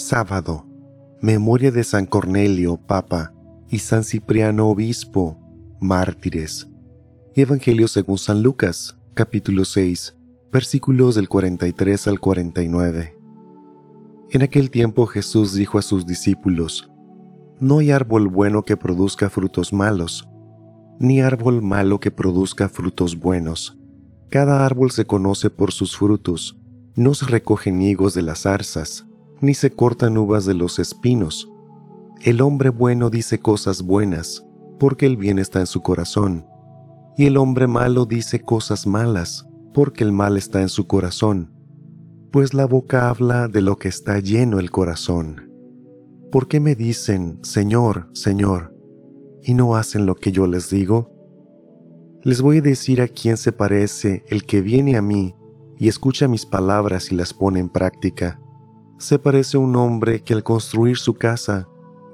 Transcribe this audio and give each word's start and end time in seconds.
Sábado. 0.00 0.66
Memoria 1.20 1.70
de 1.70 1.84
San 1.84 2.06
Cornelio, 2.06 2.78
Papa, 2.78 3.34
y 3.68 3.80
San 3.80 4.02
Cipriano, 4.02 4.68
Obispo, 4.68 5.38
mártires. 5.78 6.68
Evangelio 7.34 7.86
según 7.86 8.16
San 8.16 8.42
Lucas, 8.42 8.98
capítulo 9.12 9.66
6, 9.66 10.16
versículos 10.50 11.14
del 11.14 11.28
43 11.28 12.08
al 12.08 12.18
49. 12.18 13.14
En 14.30 14.42
aquel 14.42 14.70
tiempo 14.70 15.06
Jesús 15.06 15.52
dijo 15.52 15.78
a 15.78 15.82
sus 15.82 16.06
discípulos, 16.06 16.90
No 17.60 17.78
hay 17.78 17.90
árbol 17.90 18.28
bueno 18.28 18.62
que 18.62 18.78
produzca 18.78 19.28
frutos 19.28 19.72
malos, 19.72 20.26
ni 20.98 21.20
árbol 21.20 21.60
malo 21.60 22.00
que 22.00 22.10
produzca 22.10 22.70
frutos 22.70 23.18
buenos. 23.18 23.78
Cada 24.30 24.64
árbol 24.64 24.90
se 24.92 25.04
conoce 25.04 25.50
por 25.50 25.72
sus 25.72 25.96
frutos. 25.96 26.58
No 26.96 27.14
se 27.14 27.26
recogen 27.26 27.82
higos 27.82 28.14
de 28.14 28.22
las 28.22 28.42
zarzas, 28.42 29.06
ni 29.40 29.54
se 29.54 29.70
cortan 29.70 30.18
uvas 30.18 30.44
de 30.44 30.54
los 30.54 30.78
espinos. 30.78 31.50
El 32.22 32.40
hombre 32.40 32.70
bueno 32.70 33.10
dice 33.10 33.38
cosas 33.38 33.82
buenas, 33.82 34.44
porque 34.78 35.06
el 35.06 35.16
bien 35.16 35.38
está 35.38 35.60
en 35.60 35.66
su 35.66 35.82
corazón. 35.82 36.46
Y 37.16 37.26
el 37.26 37.36
hombre 37.36 37.66
malo 37.66 38.06
dice 38.06 38.40
cosas 38.40 38.86
malas, 38.86 39.46
porque 39.72 40.04
el 40.04 40.12
mal 40.12 40.36
está 40.36 40.60
en 40.60 40.68
su 40.68 40.86
corazón. 40.86 41.52
Pues 42.30 42.54
la 42.54 42.66
boca 42.66 43.08
habla 43.08 43.48
de 43.48 43.60
lo 43.60 43.76
que 43.76 43.88
está 43.88 44.18
lleno 44.20 44.58
el 44.58 44.70
corazón. 44.70 45.50
¿Por 46.30 46.46
qué 46.46 46.60
me 46.60 46.74
dicen, 46.74 47.40
Señor, 47.42 48.08
Señor, 48.12 48.74
y 49.42 49.54
no 49.54 49.74
hacen 49.74 50.06
lo 50.06 50.14
que 50.14 50.30
yo 50.30 50.46
les 50.46 50.70
digo? 50.70 51.10
Les 52.22 52.42
voy 52.42 52.58
a 52.58 52.62
decir 52.62 53.00
a 53.00 53.08
quién 53.08 53.36
se 53.36 53.50
parece 53.50 54.24
el 54.28 54.44
que 54.44 54.60
viene 54.60 54.96
a 54.96 55.02
mí 55.02 55.34
y 55.78 55.88
escucha 55.88 56.28
mis 56.28 56.44
palabras 56.44 57.10
y 57.10 57.16
las 57.16 57.32
pone 57.32 57.58
en 57.58 57.70
práctica. 57.70 58.38
Se 59.00 59.18
parece 59.18 59.56
a 59.56 59.60
un 59.60 59.76
hombre 59.76 60.22
que 60.22 60.34
al 60.34 60.42
construir 60.42 60.98
su 60.98 61.14
casa 61.14 61.66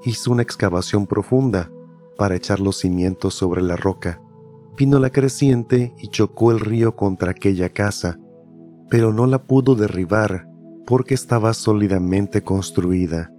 hizo 0.05 0.31
una 0.31 0.41
excavación 0.41 1.05
profunda 1.05 1.69
para 2.17 2.37
echar 2.37 2.61
los 2.61 2.77
cimientos 2.77 3.33
sobre 3.33 3.61
la 3.61 3.75
roca. 3.75 4.21
Vino 4.77 4.97
la 4.97 5.09
creciente 5.09 5.93
y 5.97 6.07
chocó 6.07 6.49
el 6.51 6.61
río 6.61 6.95
contra 6.95 7.31
aquella 7.31 7.67
casa, 7.67 8.17
pero 8.89 9.11
no 9.11 9.27
la 9.27 9.43
pudo 9.43 9.75
derribar 9.75 10.47
porque 10.85 11.13
estaba 11.13 11.53
sólidamente 11.53 12.41
construida. 12.41 13.33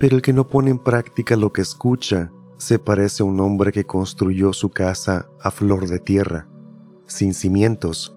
Pero 0.00 0.16
el 0.16 0.22
que 0.22 0.32
no 0.32 0.48
pone 0.48 0.72
en 0.72 0.80
práctica 0.80 1.36
lo 1.36 1.52
que 1.52 1.62
escucha 1.62 2.32
se 2.56 2.80
parece 2.80 3.22
a 3.22 3.26
un 3.26 3.38
hombre 3.38 3.70
que 3.70 3.84
construyó 3.84 4.52
su 4.52 4.70
casa 4.70 5.28
a 5.40 5.52
flor 5.52 5.86
de 5.86 6.00
tierra, 6.00 6.48
sin 7.06 7.34
cimientos. 7.34 8.16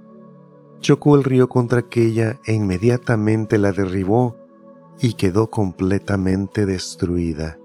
Chocó 0.86 1.16
el 1.16 1.24
río 1.24 1.50
contra 1.50 1.80
aquella 1.80 2.40
e 2.46 2.54
inmediatamente 2.54 3.58
la 3.58 3.72
derribó 3.72 4.38
y 5.02 5.14
quedó 5.14 5.50
completamente 5.50 6.68
destruida. 6.68 7.58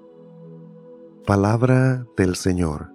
Palabra 1.26 2.06
del 2.16 2.34
Señor. 2.34 2.88